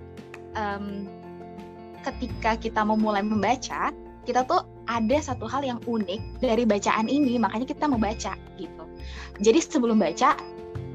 [0.54, 1.08] em,
[2.04, 3.90] ketika kita memulai membaca
[4.28, 8.84] kita tuh ada satu hal yang unik dari bacaan ini makanya kita mau baca gitu.
[9.40, 10.36] Jadi sebelum baca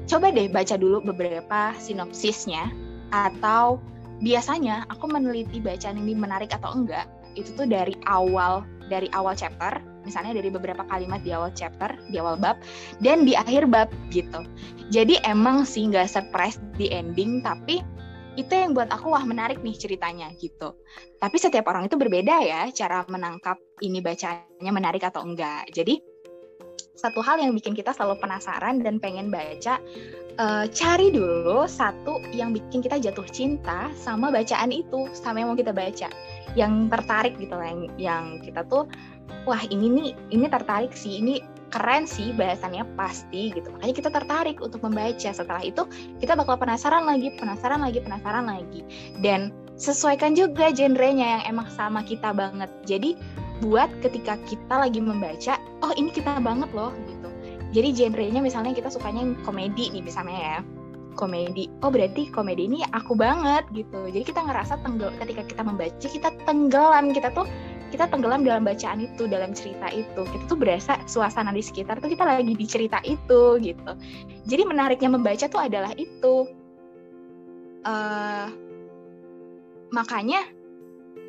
[0.06, 2.70] coba deh baca dulu beberapa sinopsisnya
[3.12, 3.80] atau
[4.22, 9.80] biasanya aku meneliti bacaan ini menarik atau enggak itu tuh dari awal dari awal chapter
[10.02, 12.58] misalnya dari beberapa kalimat di awal chapter di awal bab
[13.02, 14.44] dan di akhir bab gitu.
[14.92, 17.80] Jadi emang sih nggak surprise di ending tapi
[18.36, 20.72] itu yang buat aku wah menarik nih ceritanya gitu.
[21.20, 25.68] Tapi setiap orang itu berbeda ya cara menangkap ini bacaannya menarik atau enggak.
[25.68, 26.00] Jadi
[26.96, 29.80] satu hal yang bikin kita selalu penasaran dan pengen baca
[30.38, 35.58] eh, cari dulu satu yang bikin kita jatuh cinta sama bacaan itu sama yang mau
[35.58, 36.08] kita baca.
[36.52, 38.88] Yang tertarik gitu yang, yang kita tuh
[39.48, 41.42] wah ini nih ini tertarik sih ini
[41.72, 43.72] keren sih bahasannya pasti gitu.
[43.72, 45.32] Makanya kita tertarik untuk membaca.
[45.32, 45.88] Setelah itu
[46.20, 48.84] kita bakal penasaran lagi penasaran lagi penasaran lagi.
[49.24, 52.68] Dan sesuaikan juga genrenya yang emang sama kita banget.
[52.84, 53.16] Jadi
[53.64, 57.28] buat ketika kita lagi membaca oh ini kita banget loh gitu.
[57.72, 60.58] Jadi genrenya misalnya kita sukanya yang komedi nih misalnya ya.
[61.16, 61.72] Komedi.
[61.84, 64.12] Oh berarti komedi ini aku banget gitu.
[64.12, 67.16] Jadi kita ngerasa tenggel ketika kita membaca kita tenggelam.
[67.16, 67.48] Kita tuh
[67.92, 70.24] kita tenggelam dalam bacaan itu dalam cerita itu.
[70.24, 73.92] Kita tuh berasa suasana di sekitar tuh kita lagi di cerita itu gitu.
[74.48, 76.48] Jadi menariknya membaca tuh adalah itu.
[77.84, 78.48] Eh
[79.92, 80.40] makanya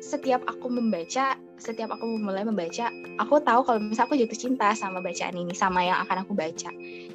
[0.00, 2.88] setiap aku membaca setiap aku mulai membaca
[3.20, 6.72] aku tahu kalau misalnya aku jatuh cinta sama bacaan ini sama yang akan aku baca.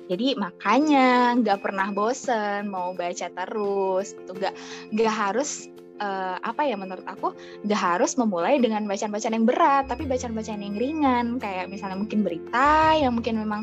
[0.09, 4.53] Jadi makanya nggak pernah bosen mau baca terus itu nggak
[4.93, 7.35] nggak harus eh, apa ya menurut aku
[7.67, 11.25] nggak harus memulai dengan bacaan-bacaan yang berat tapi bacaan-bacaan yang ringan.
[11.37, 13.61] Kayak misalnya mungkin berita yang mungkin memang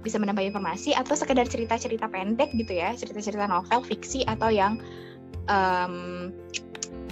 [0.00, 4.80] bisa menambah informasi atau sekedar cerita-cerita pendek gitu ya cerita-cerita novel fiksi atau yang
[5.48, 6.32] em,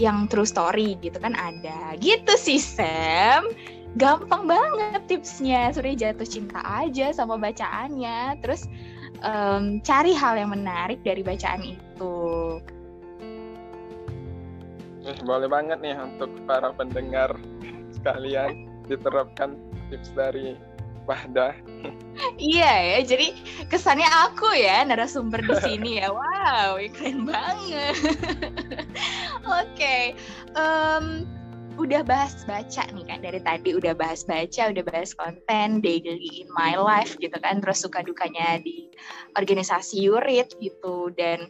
[0.01, 1.99] yang true story gitu kan ada.
[1.99, 3.51] Gitu sih Sam.
[3.97, 5.75] Gampang banget tipsnya.
[5.75, 8.41] Sudah jatuh cinta aja sama bacaannya.
[8.41, 8.65] Terus
[9.21, 12.17] em, cari hal yang menarik dari bacaan itu
[15.09, 17.33] Eh, boleh banget nih untuk para pendengar
[17.97, 19.57] sekalian diterapkan
[19.89, 20.53] tips dari
[21.09, 21.57] Mahda.
[22.37, 23.33] Iya ya, jadi
[23.73, 26.13] kesannya aku ya narasumber di sini ya.
[26.13, 27.97] Wow, keren banget.
[29.65, 30.13] Oke,
[30.53, 31.25] em,
[31.81, 36.49] udah bahas baca nih kan dari tadi udah bahas baca, udah bahas konten daily in
[36.53, 38.93] my life gitu kan, terus suka dukanya di
[39.41, 41.49] organisasi Yurit gitu dan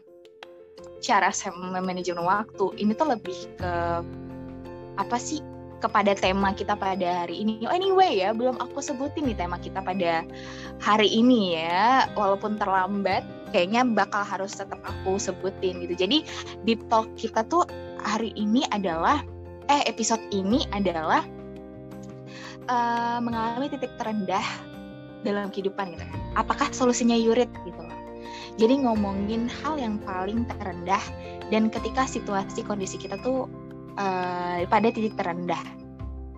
[0.98, 3.72] cara saya memanajemen waktu ini tuh lebih ke
[4.98, 5.38] apa sih
[5.78, 7.62] kepada tema kita pada hari ini.
[7.66, 10.26] Oh, anyway ya, belum aku sebutin nih tema kita pada
[10.82, 12.10] hari ini ya.
[12.18, 13.22] Walaupun terlambat,
[13.54, 15.94] kayaknya bakal harus tetap aku sebutin gitu.
[15.94, 16.26] Jadi
[16.66, 17.62] di talk kita tuh
[18.02, 19.22] hari ini adalah
[19.70, 21.22] eh episode ini adalah
[22.66, 24.44] eh, mengalami titik terendah
[25.22, 26.20] dalam kehidupan gitu kan.
[26.34, 27.97] Apakah solusinya Yurit gitu loh.
[28.58, 31.02] Jadi ngomongin hal yang paling terendah
[31.48, 33.46] dan ketika situasi kondisi kita tuh
[33.94, 35.62] eh, pada titik terendah.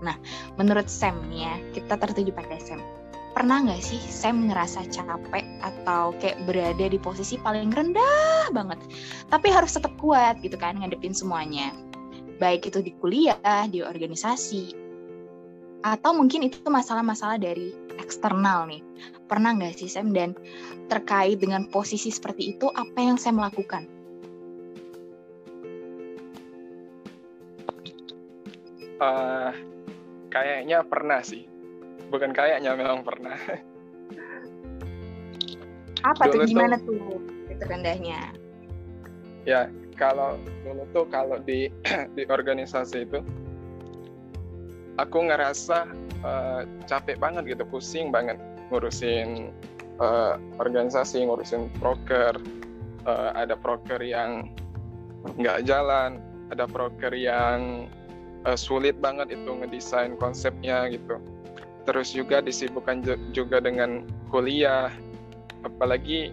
[0.04, 0.16] Nah,
[0.56, 2.80] menurut Sam ya, kita tertuju pada Sam.
[3.32, 8.80] Pernah nggak sih Sam ngerasa capek atau kayak berada di posisi paling rendah banget,
[9.30, 11.72] tapi harus tetap kuat gitu kan ngadepin semuanya.
[12.40, 14.89] Baik itu di kuliah, di organisasi,
[15.80, 18.84] atau mungkin itu masalah-masalah dari eksternal nih.
[19.28, 20.36] Pernah nggak sih Sam dan
[20.90, 23.88] terkait dengan posisi seperti itu apa yang saya melakukan?
[29.00, 29.56] Uh,
[30.28, 31.48] kayaknya pernah sih.
[32.12, 33.38] Bukan kayaknya memang pernah.
[36.04, 38.32] Apa dulu tuh gimana tuh, itu rendahnya?
[39.48, 41.72] Ya, kalau dulu tuh kalau di
[42.16, 43.20] di organisasi itu
[45.00, 45.88] aku ngerasa
[46.20, 48.36] uh, capek banget gitu, pusing banget
[48.68, 49.50] ngurusin
[49.98, 52.36] uh, organisasi, ngurusin broker.
[53.08, 54.52] Uh, ada broker yang
[55.40, 56.20] nggak jalan,
[56.52, 57.88] ada broker yang
[58.44, 61.16] uh, sulit banget itu ngedesain konsepnya gitu.
[61.88, 63.00] Terus juga disibukkan
[63.32, 64.92] juga dengan kuliah,
[65.64, 66.28] apalagi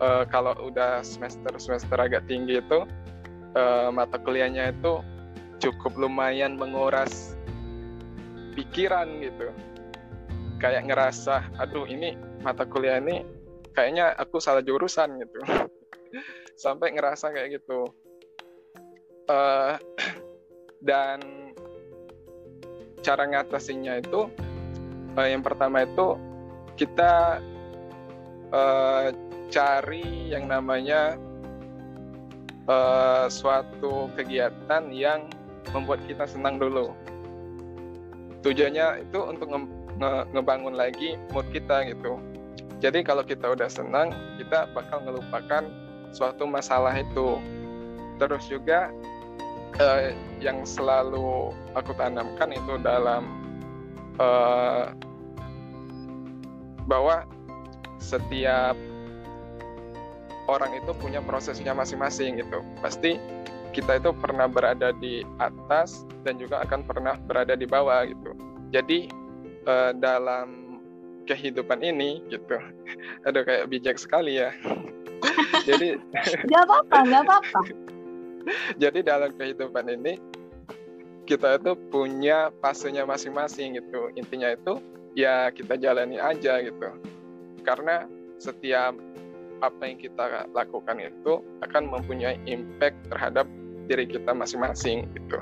[0.00, 2.88] uh, kalau udah semester semester agak tinggi itu
[3.52, 5.04] uh, mata kuliahnya itu
[5.60, 7.35] cukup lumayan menguras
[8.56, 9.52] pikiran gitu.
[10.56, 13.20] Kayak ngerasa aduh ini mata kuliah ini
[13.76, 15.38] kayaknya aku salah jurusan gitu.
[16.64, 17.92] Sampai ngerasa kayak gitu.
[19.28, 19.76] Uh,
[20.88, 21.20] dan
[23.04, 24.26] cara ngatasinya itu
[25.14, 26.18] uh, yang pertama itu
[26.74, 27.38] kita
[28.50, 29.08] uh,
[29.48, 31.14] cari yang namanya
[32.66, 35.30] uh, suatu kegiatan yang
[35.70, 36.94] membuat kita senang dulu
[38.46, 39.60] tujuannya itu untuk nge
[39.98, 42.22] nge ngebangun lagi mood kita gitu.
[42.78, 45.66] Jadi kalau kita udah senang, kita bakal ngelupakan
[46.14, 47.40] suatu masalah itu.
[48.22, 48.92] Terus juga
[49.82, 53.26] eh, yang selalu aku tanamkan itu dalam
[54.20, 54.92] eh,
[56.86, 57.26] bahwa
[57.98, 58.76] setiap
[60.46, 62.62] orang itu punya prosesnya masing-masing gitu.
[62.84, 63.18] Pasti
[63.72, 68.35] kita itu pernah berada di atas dan juga akan pernah berada di bawah gitu.
[68.74, 69.10] Jadi
[69.66, 70.78] uh, dalam
[71.26, 72.58] kehidupan ini gitu,
[73.28, 74.54] ada kayak bijak sekali ya.
[75.68, 75.98] Jadi
[76.46, 77.60] nggak apa-apa, nggak apa-apa.
[78.82, 80.18] Jadi dalam kehidupan ini
[81.26, 84.14] kita itu punya fasenya masing-masing gitu.
[84.14, 84.78] Intinya itu
[85.18, 86.88] ya kita jalani aja gitu.
[87.66, 88.06] Karena
[88.38, 88.94] setiap
[89.64, 93.48] apa yang kita lakukan itu akan mempunyai impact terhadap
[93.90, 95.38] diri kita masing-masing gitu.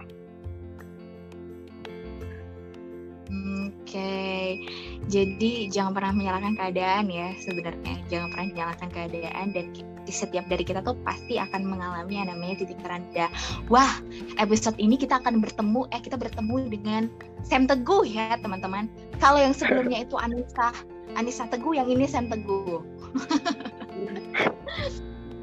[3.84, 4.64] Oke,
[5.12, 8.00] jadi jangan pernah menyalahkan keadaan ya sebenarnya.
[8.08, 12.64] Jangan pernah menyalahkan keadaan dan di setiap dari kita tuh pasti akan mengalami yang namanya
[12.64, 13.28] titik terendah.
[13.68, 14.00] Wah,
[14.40, 17.12] episode ini kita akan bertemu, eh kita bertemu dengan
[17.44, 18.88] Sam Teguh ya teman-teman.
[19.20, 20.72] Kalau yang sebelumnya itu Anissa,
[21.12, 22.80] Anissa Teguh, yang ini Sam Teguh.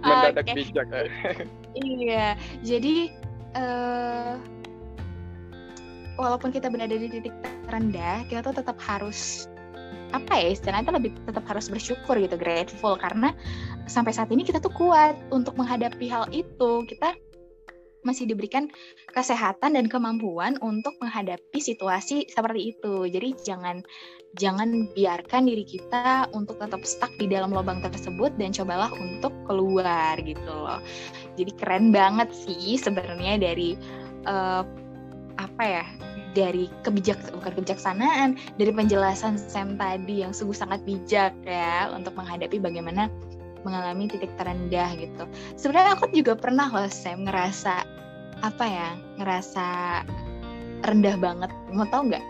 [0.01, 0.55] mendadak okay.
[0.57, 1.03] bijak ya.
[1.77, 2.27] iya
[2.65, 2.95] jadi
[3.53, 4.33] uh,
[6.21, 7.33] walaupun kita berada di titik
[7.65, 9.49] terendah kita tuh tetap harus
[10.11, 13.33] apa ya istilahnya lebih tetap harus bersyukur gitu grateful karena
[13.87, 17.15] sampai saat ini kita tuh kuat untuk menghadapi hal itu kita
[18.01, 18.65] masih diberikan
[19.13, 23.05] kesehatan dan kemampuan untuk menghadapi situasi seperti itu.
[23.07, 23.85] Jadi jangan
[24.39, 30.17] jangan biarkan diri kita untuk tetap stuck di dalam lubang tersebut dan cobalah untuk keluar
[30.23, 30.81] gitu loh.
[31.37, 33.77] Jadi keren banget sih sebenarnya dari
[34.25, 34.65] uh,
[35.47, 35.85] apa ya?
[36.31, 42.55] dari kebijak bukan kebijaksanaan dari penjelasan Sam tadi yang sungguh sangat bijak ya untuk menghadapi
[42.55, 43.11] bagaimana
[43.61, 45.27] mengalami titik terendah gitu.
[45.59, 47.83] Sebenarnya aku juga pernah loh Sam ngerasa
[48.41, 48.89] apa ya
[49.21, 49.65] ngerasa
[50.87, 51.51] rendah banget.
[51.69, 52.23] Mau tau nggak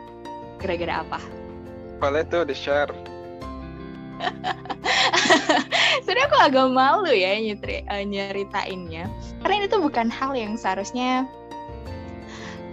[0.60, 1.20] gara-gara apa?
[2.02, 2.92] Boleh tuh di share.
[6.04, 9.10] Sebenarnya aku agak malu ya uh, nyeritainnya
[9.42, 11.26] karena ini tuh bukan hal yang seharusnya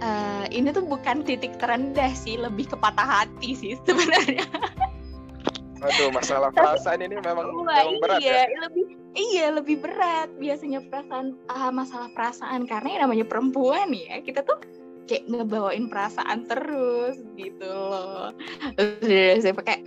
[0.01, 4.47] uh, ini tuh bukan titik terendah sih lebih ke patah hati sih sebenarnya.
[5.79, 8.59] Aduh, masalah perasaan ini memang, Wah, memang berat iya, ya.
[8.67, 8.85] Lebih
[9.15, 14.59] iya, lebih berat biasanya perasaan uh, masalah perasaan karena yang namanya perempuan ya, kita tuh
[15.07, 18.35] kayak ngebawain perasaan terus gitu loh.
[19.39, 19.79] Saya pakai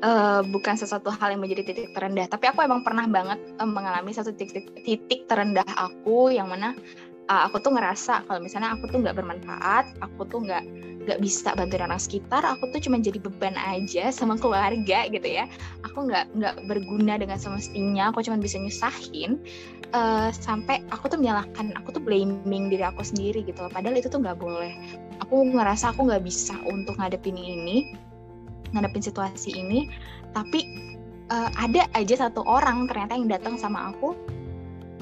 [0.00, 4.16] uh, bukan sesuatu hal yang menjadi titik terendah, tapi aku emang pernah banget uh, mengalami
[4.16, 6.72] satu titik titik terendah aku yang mana
[7.28, 10.64] uh, aku tuh ngerasa kalau misalnya aku tuh nggak bermanfaat, aku tuh nggak
[11.06, 15.46] nggak bisa bantuin orang sekitar aku tuh cuma jadi beban aja sama keluarga gitu ya.
[15.86, 19.38] Aku nggak nggak berguna dengan semestinya aku cuma bisa nyusahin
[19.94, 23.70] uh, sampai aku tuh menyalahkan aku tuh blaming diri aku sendiri gitu loh.
[23.70, 24.74] Padahal itu tuh nggak boleh.
[25.22, 27.94] Aku ngerasa aku nggak bisa untuk ngadepin ini
[28.74, 29.86] ngadepin situasi ini
[30.34, 30.66] tapi
[31.30, 34.12] uh, ada aja satu orang ternyata yang datang sama aku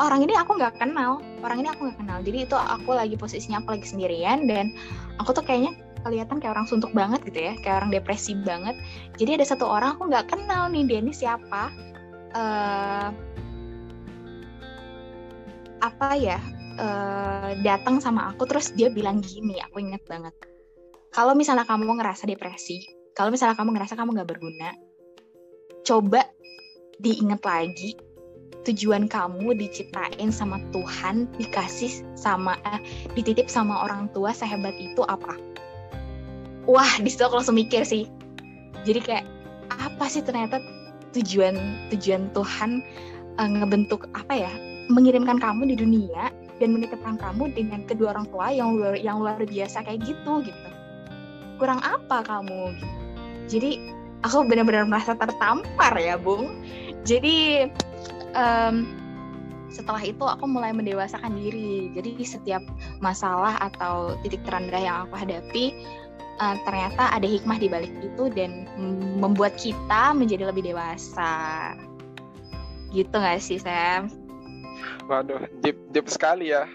[0.03, 2.19] orang ini aku nggak kenal orang ini aku nggak kenal.
[2.23, 4.75] Jadi itu aku lagi posisinya aku lagi sendirian dan
[5.23, 8.77] aku tuh kayaknya kelihatan kayak orang suntuk banget gitu ya kayak orang depresi banget.
[9.17, 11.71] Jadi ada satu orang aku nggak kenal nih dia ini siapa?
[12.35, 13.09] Uh,
[15.85, 16.39] apa ya?
[16.75, 20.35] Uh, datang sama aku terus dia bilang gini aku inget banget.
[21.15, 22.83] Kalau misalnya kamu ngerasa depresi
[23.15, 24.71] kalau misalnya kamu ngerasa kamu nggak berguna
[25.87, 26.27] coba
[26.99, 27.95] diingat lagi
[28.65, 32.81] tujuan kamu diciptain sama Tuhan dikasih sama eh,
[33.13, 35.37] dititip sama orang tua sehebat itu apa?
[36.65, 38.09] Wah di situ aku langsung mikir sih.
[38.89, 39.27] Jadi kayak
[39.69, 40.61] apa sih ternyata
[41.13, 41.57] tujuan
[41.93, 42.81] tujuan Tuhan
[43.37, 44.53] uh, ngebentuk apa ya?
[44.89, 46.29] Mengirimkan kamu di dunia
[46.61, 50.69] dan menitipkan kamu dengan kedua orang tua yang luar yang luar biasa kayak gitu gitu.
[51.61, 52.89] Kurang apa kamu gitu?
[53.45, 53.71] Jadi
[54.25, 56.65] aku benar-benar merasa tertampar ya bung.
[57.05, 57.69] Jadi
[58.35, 58.75] um,
[59.73, 61.91] setelah itu aku mulai mendewasakan diri.
[61.97, 62.63] Jadi setiap
[63.03, 65.75] masalah atau titik terendah yang aku hadapi
[66.39, 68.67] uh, ternyata ada hikmah di balik itu dan
[69.19, 71.75] membuat kita menjadi lebih dewasa.
[72.95, 74.11] Gitu gak sih Sam?
[75.11, 76.71] Waduh, deep deep sekali ya.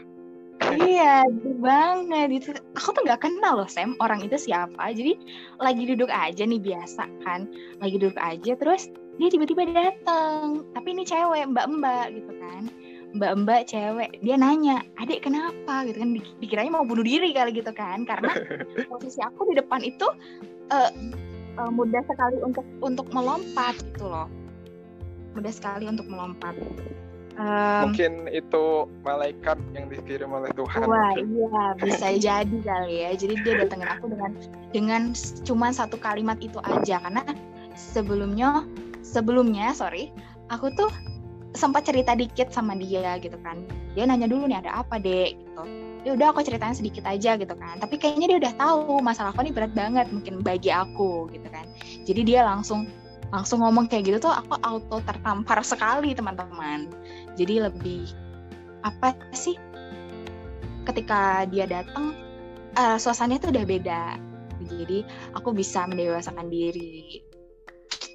[0.80, 1.24] Iya,
[1.60, 2.28] banget.
[2.44, 4.92] Itu aku tuh nggak kenal loh Sam orang itu siapa.
[4.92, 5.16] Jadi
[5.60, 7.48] lagi duduk aja nih biasa kan,
[7.80, 12.64] lagi duduk aja terus dia tiba-tiba datang tapi ini cewek mbak-mbak gitu kan.
[13.10, 14.22] Mbak-mbak cewek.
[14.22, 15.88] Dia nanya adik kenapa?
[15.88, 16.10] Gitu kan.
[16.40, 18.06] Dikiranya mau bunuh diri kali gitu kan.
[18.06, 18.32] Karena
[18.92, 20.08] posisi aku di depan itu
[20.70, 20.92] uh,
[21.58, 24.30] uh, mudah sekali untuk untuk melompat gitu loh.
[25.34, 26.54] Mudah sekali untuk melompat
[27.40, 30.86] um, mungkin itu malaikat yang dikirim oleh Tuhan.
[30.86, 33.12] Wah iya bisa jadi kali ya.
[33.16, 34.32] Jadi dia datengin aku dengan
[34.76, 35.02] dengan
[35.48, 37.00] cuma satu kalimat itu aja.
[37.00, 37.24] Karena
[37.74, 38.68] sebelumnya
[39.02, 40.12] sebelumnya sorry
[40.52, 40.92] aku tuh
[41.58, 43.64] sempat cerita dikit sama dia gitu kan.
[43.98, 45.34] Dia nanya dulu nih ada apa dek?
[45.40, 45.64] Gitu.
[46.08, 47.80] Ya udah aku ceritain sedikit aja gitu kan.
[47.82, 51.66] Tapi kayaknya dia udah tahu masalah aku ini berat banget mungkin bagi aku gitu kan.
[52.06, 52.88] Jadi dia langsung
[53.30, 56.90] langsung ngomong kayak gitu tuh aku auto tertampar sekali teman-teman
[57.36, 58.10] jadi lebih
[58.86, 59.58] apa sih?
[60.88, 62.16] Ketika dia datang
[62.80, 64.04] uh, suasananya tuh udah beda.
[64.60, 67.24] Jadi aku bisa mendewasakan diri.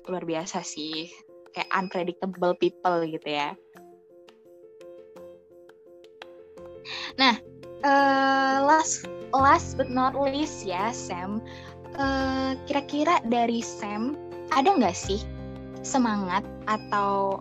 [0.09, 1.09] Luar biasa sih.
[1.55, 3.55] Kayak unpredictable people gitu ya.
[7.16, 7.38] Nah
[7.87, 11.40] uh, last last but not least ya Sam.
[11.94, 14.18] Kira eh, kira-kira dari Sam
[14.50, 15.22] ada nggak sih
[15.87, 17.38] semangat atau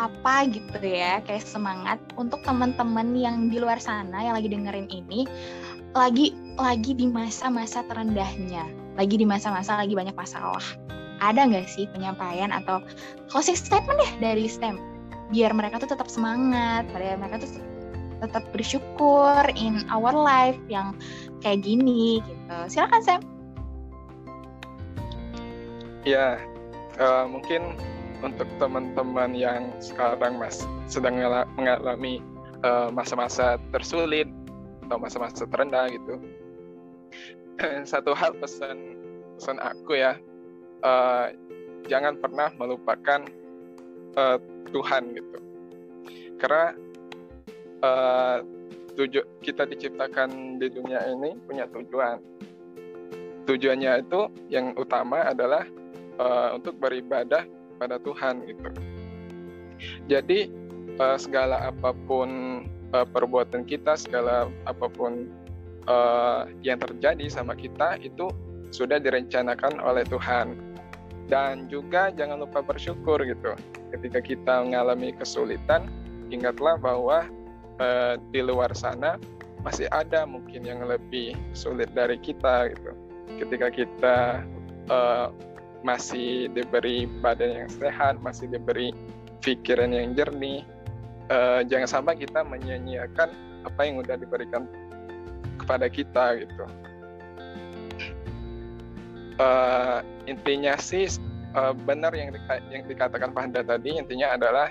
[0.00, 5.28] apa gitu ya kayak semangat untuk teman-teman yang di luar sana yang lagi dengerin ini
[5.92, 8.64] lagi lagi di masa-masa terendahnya
[8.96, 10.64] lagi di masa-masa lagi banyak masalah
[11.20, 12.80] ada nggak sih penyampaian atau
[13.28, 14.92] closing statement deh dari STEM
[15.32, 17.50] biar mereka tuh tetap semangat, biar mereka tuh
[18.22, 20.94] tetap bersyukur in our life yang
[21.40, 22.56] kayak gini gitu.
[22.68, 23.20] Silakan Sam.
[26.04, 26.38] Ya,
[27.00, 27.74] uh, mungkin
[28.22, 31.18] untuk teman-teman yang sekarang mas sedang
[31.58, 32.22] mengalami
[32.62, 34.30] eh, masa-masa uh, tersulit
[34.86, 36.22] atau masa-masa terendah gitu.
[37.90, 39.02] Satu hal pesan
[39.42, 40.14] pesan aku ya
[40.86, 41.34] uh,
[41.90, 43.26] jangan pernah melupakan
[44.14, 44.38] uh,
[44.70, 45.38] Tuhan gitu
[46.38, 46.78] karena
[47.82, 48.38] uh,
[48.94, 52.22] tuju kita diciptakan di dunia ini punya tujuan
[53.50, 55.66] tujuannya itu yang utama adalah
[56.22, 57.42] uh, untuk beribadah
[57.82, 58.70] pada Tuhan gitu.
[60.06, 60.46] Jadi
[61.02, 62.62] uh, segala apa pun
[62.94, 65.26] uh, perbuatan kita segala apa pun
[65.90, 68.30] uh, yang terjadi sama kita itu
[68.70, 70.54] sudah direncanakan oleh Tuhan.
[71.26, 73.58] Dan juga jangan lupa bersyukur gitu.
[73.90, 75.90] Ketika kita mengalami kesulitan
[76.30, 77.26] ingatlah bahwa
[77.82, 79.18] uh, di luar sana
[79.62, 82.92] masih ada mungkin yang lebih sulit dari kita gitu.
[83.38, 84.16] Ketika kita
[84.90, 85.30] uh,
[85.82, 88.94] masih diberi badan yang sehat masih diberi
[89.42, 90.62] pikiran yang jernih
[91.30, 93.30] uh, jangan sampai kita menyia-nyiakan
[93.66, 94.62] apa yang sudah diberikan
[95.58, 96.64] kepada kita gitu.
[99.42, 101.08] Uh, intinya sih
[101.54, 102.40] uh, benar yang di,
[102.70, 104.70] yang dikatakan Pak Handa tadi intinya adalah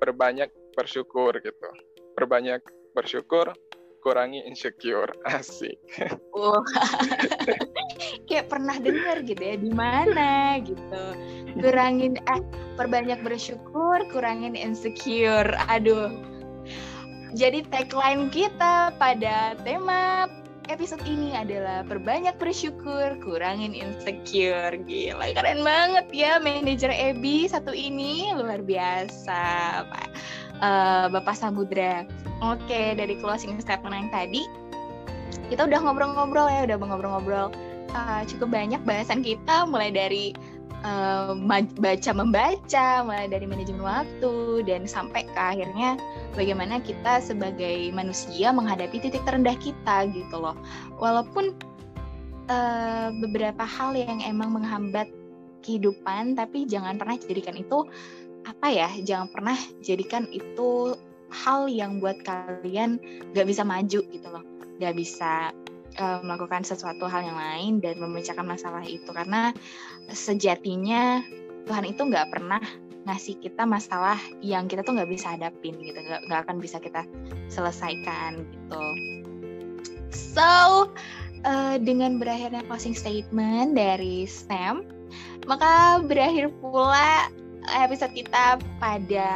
[0.00, 1.68] berbanyak bersyukur gitu.
[2.16, 2.60] Berbanyak
[2.92, 3.52] bersyukur
[4.06, 5.74] kurangi insecure asik.
[6.30, 6.62] Oh
[8.30, 11.04] kayak pernah dengar gitu ya di mana gitu.
[11.58, 12.42] Kurangin eh
[12.78, 15.50] perbanyak bersyukur kurangin insecure.
[15.66, 16.14] Aduh.
[17.34, 20.30] Jadi tagline kita pada tema
[20.70, 24.72] episode ini adalah perbanyak bersyukur, kurangin insecure.
[24.72, 28.30] Gila, keren banget ya manajer Ebi satu ini.
[28.32, 29.42] Luar biasa,
[29.90, 30.08] Pak
[30.60, 32.04] uh, Bapak Samudra.
[32.44, 34.44] Oke, dari closing statement yang tadi,
[35.48, 37.48] kita udah ngobrol-ngobrol ya, udah ngobrol-ngobrol
[37.96, 40.36] uh, cukup banyak bahasan kita mulai dari
[40.84, 41.32] uh,
[41.80, 45.96] baca membaca, mulai dari manajemen waktu dan sampai ke akhirnya
[46.36, 50.56] bagaimana kita sebagai manusia menghadapi titik terendah kita gitu loh.
[51.00, 51.56] Walaupun
[52.52, 55.08] uh, beberapa hal yang emang menghambat
[55.64, 57.88] kehidupan, tapi jangan pernah jadikan itu
[58.46, 58.88] apa ya?
[59.02, 60.94] Jangan pernah jadikan itu
[61.34, 63.02] hal yang buat kalian
[63.34, 64.44] gak bisa maju gitu loh,
[64.78, 65.50] gak bisa
[65.98, 69.10] uh, melakukan sesuatu hal yang lain dan memecahkan masalah itu.
[69.10, 69.50] Karena
[70.10, 71.20] sejatinya
[71.66, 72.62] Tuhan itu nggak pernah
[73.06, 75.98] ngasih kita masalah yang kita tuh nggak bisa hadapin gitu.
[75.98, 77.02] Nggak akan bisa kita
[77.50, 78.84] selesaikan gitu.
[80.14, 80.90] So
[81.42, 84.86] uh, dengan berakhirnya closing statement dari Sam
[85.46, 87.30] maka berakhir pula
[87.70, 89.30] episode kita pada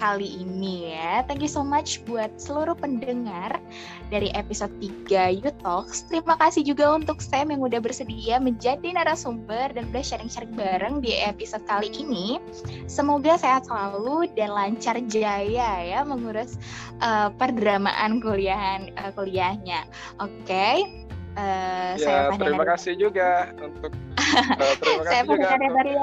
[0.00, 1.20] kali ini ya.
[1.28, 3.60] Thank you so much buat seluruh pendengar
[4.08, 6.08] dari episode 3 You Talks.
[6.08, 11.20] Terima kasih juga untuk Sam yang udah bersedia menjadi narasumber dan udah sharing-sharing bareng di
[11.20, 12.40] episode kali ini.
[12.88, 16.56] Semoga sehat selalu dan lancar jaya ya mengurus
[17.04, 19.84] uh, perdramaan kuliahan uh, kuliahnya.
[20.16, 20.48] Oke.
[20.48, 20.76] Okay?
[21.38, 25.46] Uh, eh, ya, saya terima kasih juga untuk uh, terima kasih saya juga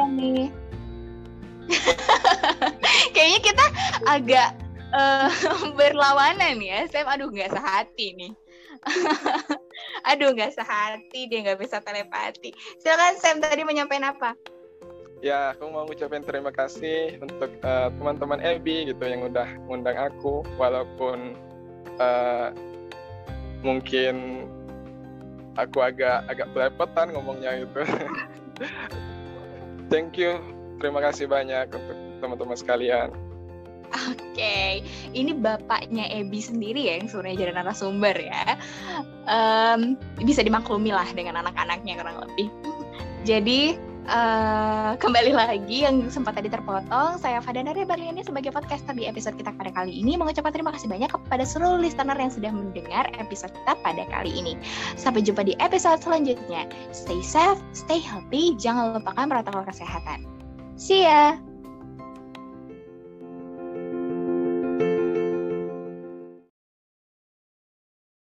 [0.08, 0.66] untuk...
[3.13, 3.65] Kayaknya kita
[4.07, 4.49] agak
[4.93, 5.30] uh,
[5.80, 6.88] berlawanan ya.
[6.89, 8.32] Sam, aduh nggak sehati nih.
[10.09, 12.53] aduh nggak sehati, dia nggak bisa telepati.
[12.80, 14.38] Silakan Sam tadi menyampaikan apa?
[15.26, 20.45] Ya, aku mau ngucapin terima kasih untuk uh, teman-teman Ebi gitu yang udah ngundang aku,
[20.61, 21.34] walaupun
[21.97, 22.53] uh,
[23.65, 24.45] mungkin
[25.57, 27.82] aku agak agak belepotan ngomongnya itu.
[29.89, 33.10] Thank you terima kasih banyak untuk teman-teman sekalian.
[33.88, 34.72] Oke, okay.
[35.16, 38.60] ini bapaknya Ebi sendiri ya yang sebenarnya jadi narasumber ya.
[39.32, 42.52] Um, bisa dimaklumi lah dengan anak-anaknya kurang lebih.
[43.24, 43.80] Jadi
[44.12, 49.56] uh, kembali lagi yang sempat tadi terpotong, saya Fadana Barliani sebagai podcaster di episode kita
[49.56, 53.72] pada kali ini mengucapkan terima kasih banyak kepada seluruh listener yang sudah mendengar episode kita
[53.88, 54.60] pada kali ini.
[55.00, 56.68] Sampai jumpa di episode selanjutnya.
[56.92, 60.37] Stay safe, stay healthy, jangan lupakan protokol kesehatan.
[60.78, 61.47] See ya!